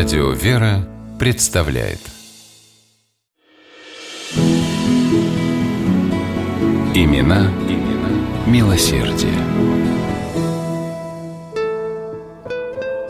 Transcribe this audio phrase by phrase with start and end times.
[0.00, 0.78] Радио «Вера»
[1.18, 1.98] представляет
[6.94, 9.34] Имена, имена милосердие.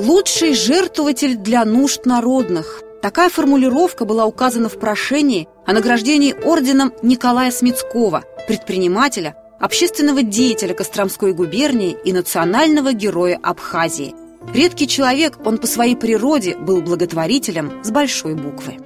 [0.01, 2.83] Лучший жертвователь для нужд народных.
[3.03, 11.35] Такая формулировка была указана в прошении о награждении орденом Николая Смитского, предпринимателя, общественного деятеля Костромской
[11.35, 14.13] губернии и национального героя Абхазии.
[14.55, 18.79] Редкий человек, он по своей природе был благотворителем с большой буквы.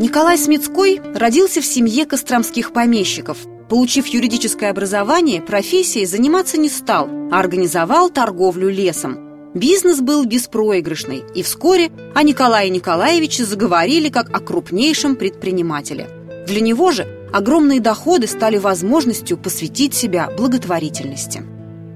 [0.00, 3.38] Николай Смитской родился в семье костромских помещиков.
[3.68, 9.52] Получив юридическое образование, профессией заниматься не стал, а организовал торговлю лесом.
[9.54, 16.08] Бизнес был беспроигрышный, и вскоре о Николае Николаевиче заговорили как о крупнейшем предпринимателе.
[16.46, 21.42] Для него же огромные доходы стали возможностью посвятить себя благотворительности.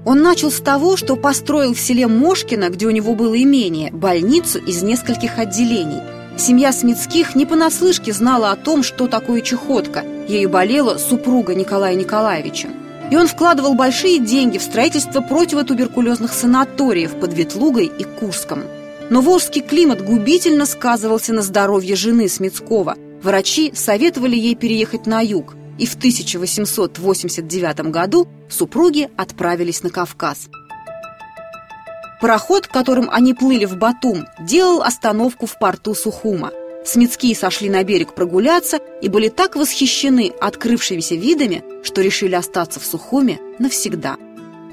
[0.05, 4.59] Он начал с того, что построил в селе Мошкино, где у него было имение, больницу
[4.59, 6.01] из нескольких отделений.
[6.37, 10.03] Семья Смитских не понаслышке знала о том, что такое чехотка.
[10.27, 12.69] Ею болела супруга Николая Николаевича.
[13.11, 18.63] И он вкладывал большие деньги в строительство противотуберкулезных санаториев под Ветлугой и Курском.
[19.09, 22.95] Но волжский климат губительно сказывался на здоровье жены Смитского.
[23.21, 30.49] Врачи советовали ей переехать на юг– и в 1889 году супруги отправились на Кавказ.
[32.21, 36.51] Пароход, которым они плыли в Батум, делал остановку в порту Сухума.
[36.85, 42.85] Смитские сошли на берег прогуляться и были так восхищены открывшимися видами, что решили остаться в
[42.85, 44.17] Сухуме навсегда.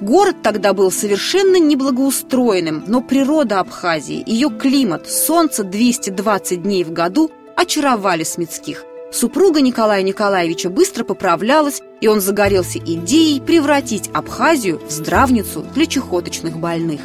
[0.00, 7.30] Город тогда был совершенно неблагоустроенным, но природа Абхазии, ее климат, солнце 220 дней в году
[7.54, 8.84] очаровали Смитских.
[9.12, 16.58] Супруга Николая Николаевича быстро поправлялась, и он загорелся идеей превратить Абхазию в здравницу для чехоточных
[16.58, 17.00] больных.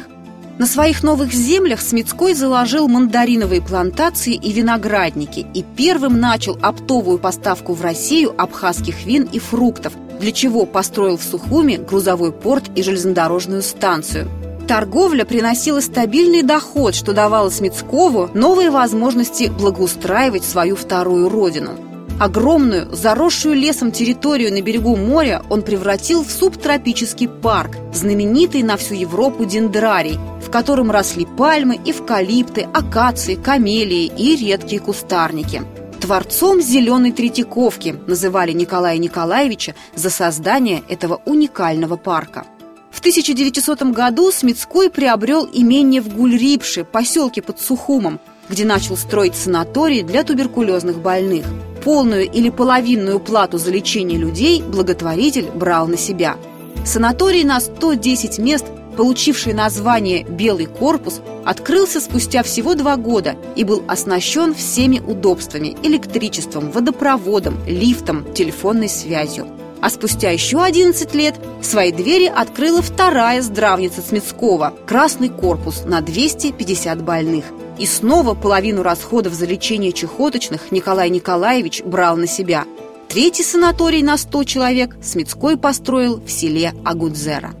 [0.58, 7.74] На своих новых землях Смитской заложил мандариновые плантации и виноградники и первым начал оптовую поставку
[7.74, 13.62] в Россию абхазских вин и фруктов, для чего построил в Сухуме грузовой порт и железнодорожную
[13.62, 14.30] станцию.
[14.68, 21.72] Торговля приносила стабильный доход, что давало Смитскову новые возможности благоустраивать свою вторую родину–
[22.18, 28.94] Огромную, заросшую лесом территорию на берегу моря он превратил в субтропический парк, знаменитый на всю
[28.94, 35.62] Европу дендрарий, в котором росли пальмы, эвкалипты, акации, камелии и редкие кустарники.
[36.00, 42.46] Творцом «зеленой Третьяковки» называли Николая Николаевича за создание этого уникального парка.
[42.90, 50.02] В 1900 году Смитской приобрел имение в Гульрипше, поселке под Сухумом, где начал строить санаторий
[50.02, 51.44] для туберкулезных больных–
[51.86, 56.36] полную или половинную плату за лечение людей благотворитель брал на себя.
[56.84, 58.66] Санаторий на 110 мест,
[58.96, 66.72] получивший название «Белый корпус», открылся спустя всего два года и был оснащен всеми удобствами– электричеством,
[66.72, 69.46] водопроводом, лифтом, телефонной связью.
[69.80, 77.00] А спустя еще 11 лет свои двери открыла вторая здравница Смитского– «Красный корпус» на 250
[77.00, 77.44] больных–
[77.78, 82.64] и снова половину расходов за лечение чехоточных Николай Николаевич брал на себя.
[83.08, 87.54] Третий санаторий на 100 человек Смитской построил в селе Агудзера.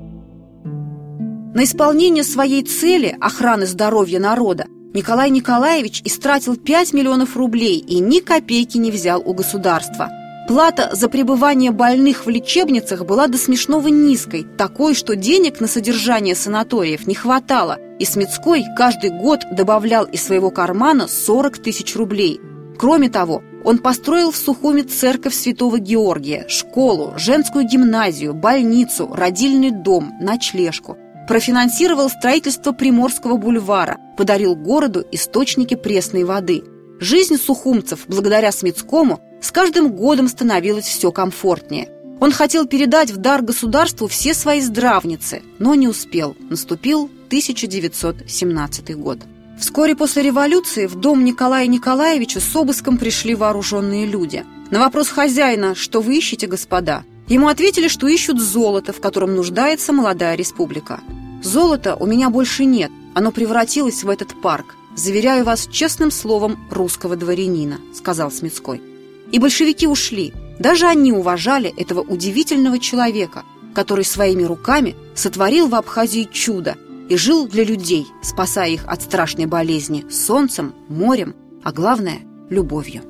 [1.54, 8.20] На исполнение своей цели охраны здоровья народа Николай Николаевич истратил 5 миллионов рублей и ни
[8.20, 10.10] копейки не взял у государства.
[10.48, 16.34] Плата за пребывание больных в лечебницах была до смешного низкой, такой, что денег на содержание
[16.34, 22.40] санаториев не хватало– и Смитской каждый год добавлял из своего кармана 40 тысяч рублей.
[22.78, 30.12] Кроме того, он построил в Сухуме церковь Святого Георгия, школу, женскую гимназию, больницу, родильный дом,
[30.20, 30.96] ночлежку.
[31.26, 36.62] Профинансировал строительство Приморского бульвара, подарил городу источники пресной воды.
[37.00, 41.88] Жизнь сухумцев, благодаря Смитскому, с каждым годом становилась все комфортнее.
[42.18, 46.36] Он хотел передать в дар государству все свои здравницы, но не успел.
[46.48, 49.18] Наступил 1917 год.
[49.58, 54.44] Вскоре после революции в дом Николая Николаевича с обыском пришли вооруженные люди.
[54.70, 59.92] На вопрос хозяина «Что вы ищете, господа?» Ему ответили, что ищут золото, в котором нуждается
[59.92, 61.00] молодая республика.
[61.42, 64.74] «Золота у меня больше нет, оно превратилось в этот парк.
[64.94, 68.80] Заверяю вас честным словом русского дворянина»,— сказал Смитской.
[69.32, 70.32] И большевики ушли.
[70.58, 73.44] Даже они уважали этого удивительного человека,
[73.74, 76.76] который своими руками сотворил в Абхазии чудо
[77.08, 82.20] и жил для людей, спасая их от страшной болезни солнцем, морем, а главное–
[82.50, 83.02] любовью.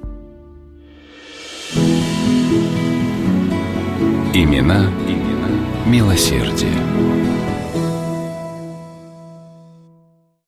[4.35, 5.49] Имена, имена
[5.87, 7.26] милосердие.